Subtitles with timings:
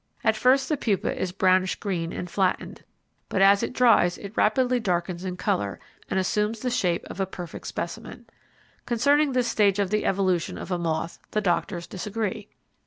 [0.23, 2.83] At first the pupa is brownish green and flattened,
[3.29, 7.27] but as it dries it rapidly darkens in colour and assumes the shape of a
[7.27, 8.25] perfect specimen.
[8.87, 12.47] Concerning this stage of the evolution of a moth the doctors disagree.